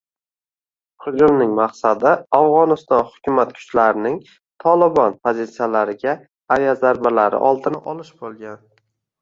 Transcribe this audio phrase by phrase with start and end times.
[1.07, 4.17] Hujumning maqsadi Afg‘oniston hukumat kuchlarining
[4.65, 6.17] “Tolibon” pozitsiyalariga
[6.57, 8.61] aviazarbalari oldini olish bo‘lgan